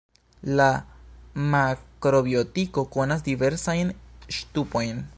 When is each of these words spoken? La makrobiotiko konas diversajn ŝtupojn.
La 0.59 0.69
makrobiotiko 1.51 2.87
konas 2.97 3.25
diversajn 3.31 3.97
ŝtupojn. 4.41 5.09